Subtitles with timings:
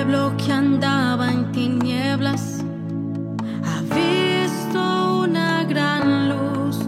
[0.00, 2.64] que andaba en tinieblas
[3.62, 6.78] ha visto una gran luz.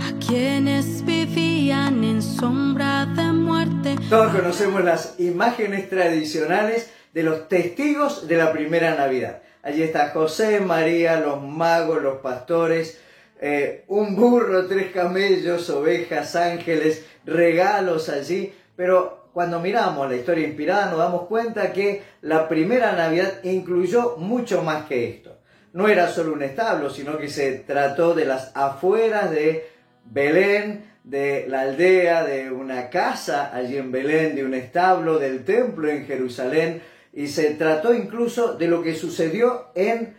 [0.00, 3.96] A quienes vivían en sombra de muerte.
[4.08, 9.42] Todos conocemos las imágenes tradicionales de los testigos de la primera Navidad.
[9.62, 12.98] Allí está José, María, los magos, los pastores,
[13.42, 18.54] eh, un burro, tres camellos, ovejas, ángeles, regalos allí.
[18.74, 24.62] Pero cuando miramos la historia inspirada nos damos cuenta que la primera Navidad incluyó mucho
[24.62, 25.36] más que esto.
[25.74, 29.68] No era solo un establo, sino que se trató de las afueras de
[30.06, 35.90] Belén, de la aldea, de una casa allí en Belén, de un establo, del templo
[35.90, 36.80] en Jerusalén,
[37.12, 40.16] y se trató incluso de lo que sucedió en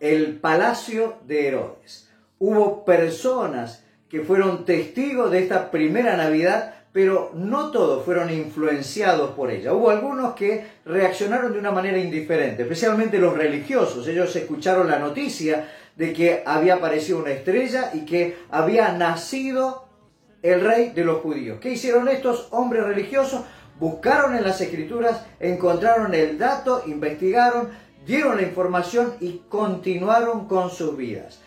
[0.00, 2.10] el palacio de Herodes.
[2.38, 9.50] Hubo personas que fueron testigos de esta primera Navidad, pero no todos fueron influenciados por
[9.50, 9.74] ella.
[9.74, 14.06] Hubo algunos que reaccionaron de una manera indiferente, especialmente los religiosos.
[14.08, 19.88] Ellos escucharon la noticia de que había aparecido una estrella y que había nacido
[20.42, 21.58] el rey de los judíos.
[21.60, 23.42] ¿Qué hicieron estos hombres religiosos?
[23.78, 27.70] buscaron en las escrituras, encontraron el dato, investigaron,
[28.06, 31.40] dieron la información y continuaron con sus vidas.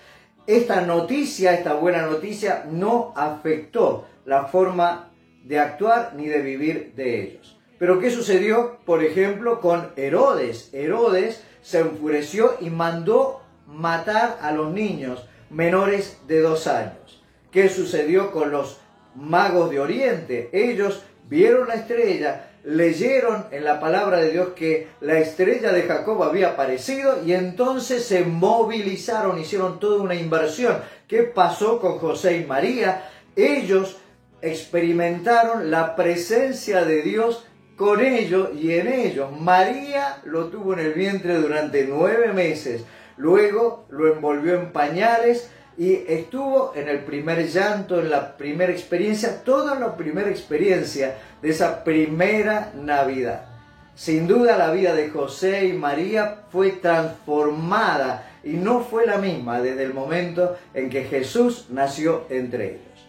[0.50, 5.12] Esta noticia, esta buena noticia, no afectó la forma
[5.44, 7.60] de actuar ni de vivir de ellos.
[7.78, 10.74] Pero ¿qué sucedió, por ejemplo, con Herodes?
[10.74, 17.24] Herodes se enfureció y mandó matar a los niños menores de dos años.
[17.52, 18.80] ¿Qué sucedió con los
[19.14, 20.50] magos de Oriente?
[20.52, 26.22] Ellos vieron la estrella, leyeron en la palabra de Dios que la estrella de Jacob
[26.24, 30.78] había aparecido y entonces se movilizaron, hicieron toda una inversión.
[31.08, 33.10] ¿Qué pasó con José y María?
[33.36, 33.98] Ellos
[34.42, 39.32] experimentaron la presencia de Dios con ellos y en ellos.
[39.40, 42.84] María lo tuvo en el vientre durante nueve meses,
[43.16, 45.50] luego lo envolvió en pañales,
[45.80, 51.50] y estuvo en el primer llanto, en la primera experiencia, toda la primera experiencia de
[51.52, 53.46] esa primera Navidad.
[53.96, 59.62] Sin duda la vida de José y María fue transformada y no fue la misma
[59.62, 63.08] desde el momento en que Jesús nació entre ellos.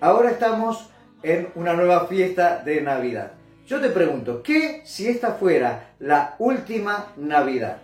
[0.00, 0.88] Ahora estamos
[1.22, 3.32] en una nueva fiesta de Navidad.
[3.66, 7.76] Yo te pregunto, ¿qué si esta fuera la última Navidad?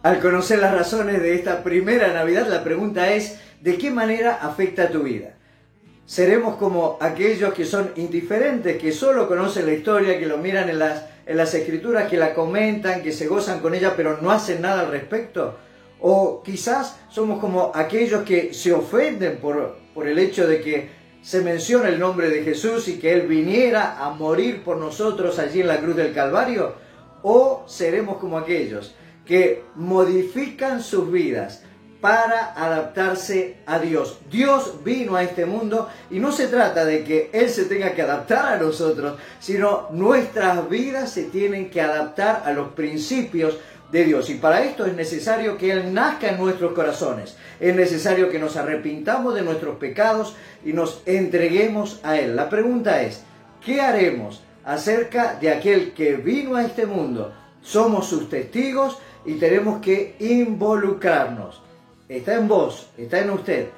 [0.00, 4.90] Al conocer las razones de esta primera Navidad, la pregunta es, ¿de qué manera afecta
[4.90, 5.34] tu vida?
[6.06, 10.78] ¿Seremos como aquellos que son indiferentes, que solo conocen la historia, que lo miran en
[10.78, 14.62] las, en las escrituras, que la comentan, que se gozan con ella, pero no hacen
[14.62, 15.56] nada al respecto?
[16.00, 20.90] O quizás somos como aquellos que se ofenden por, por el hecho de que
[21.22, 25.60] se menciona el nombre de Jesús y que Él viniera a morir por nosotros allí
[25.60, 26.74] en la cruz del Calvario.
[27.24, 28.94] O seremos como aquellos
[29.28, 31.62] que modifican sus vidas
[32.00, 34.20] para adaptarse a Dios.
[34.30, 38.02] Dios vino a este mundo y no se trata de que Él se tenga que
[38.02, 43.58] adaptar a nosotros, sino nuestras vidas se tienen que adaptar a los principios
[43.92, 44.30] de Dios.
[44.30, 47.36] Y para esto es necesario que Él nazca en nuestros corazones.
[47.60, 52.34] Es necesario que nos arrepintamos de nuestros pecados y nos entreguemos a Él.
[52.34, 53.24] La pregunta es,
[53.64, 57.34] ¿qué haremos acerca de aquel que vino a este mundo?
[57.60, 61.60] Somos sus testigos y tenemos que involucrarnos.
[62.08, 63.68] Está en vos, está en usted,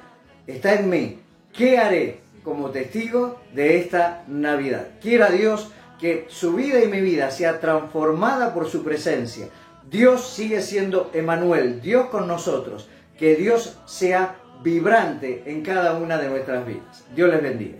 [0.47, 1.19] está en mí.
[1.51, 4.87] ¿Qué haré como testigo de esta Navidad?
[5.01, 5.69] Quiera Dios
[5.99, 9.49] que su vida y mi vida sea transformada por su presencia.
[9.89, 12.87] Dios sigue siendo Emanuel, Dios con nosotros.
[13.19, 17.03] Que Dios sea vibrante en cada una de nuestras vidas.
[17.13, 17.77] Dios les bendiga.